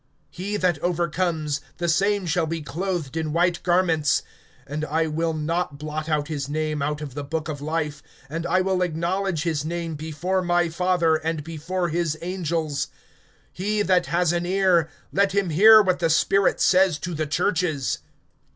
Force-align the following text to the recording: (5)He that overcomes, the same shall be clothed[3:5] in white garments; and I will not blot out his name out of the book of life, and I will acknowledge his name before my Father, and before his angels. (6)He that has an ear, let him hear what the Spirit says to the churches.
(5)He 0.35 0.59
that 0.59 0.79
overcomes, 0.79 1.61
the 1.77 1.87
same 1.87 2.25
shall 2.25 2.47
be 2.47 2.63
clothed[3:5] 2.63 3.15
in 3.15 3.33
white 3.33 3.61
garments; 3.61 4.23
and 4.65 4.83
I 4.83 5.05
will 5.05 5.35
not 5.35 5.77
blot 5.77 6.09
out 6.09 6.27
his 6.27 6.49
name 6.49 6.81
out 6.81 7.01
of 7.01 7.13
the 7.13 7.23
book 7.23 7.47
of 7.47 7.61
life, 7.61 8.01
and 8.27 8.47
I 8.47 8.61
will 8.61 8.81
acknowledge 8.81 9.43
his 9.43 9.63
name 9.63 9.93
before 9.93 10.41
my 10.41 10.69
Father, 10.69 11.17
and 11.17 11.43
before 11.43 11.89
his 11.89 12.17
angels. 12.23 12.87
(6)He 13.55 13.85
that 13.85 14.07
has 14.07 14.33
an 14.33 14.47
ear, 14.47 14.89
let 15.13 15.33
him 15.33 15.51
hear 15.51 15.83
what 15.83 15.99
the 15.99 16.09
Spirit 16.09 16.59
says 16.59 16.97
to 16.97 17.13
the 17.13 17.27
churches. 17.27 17.99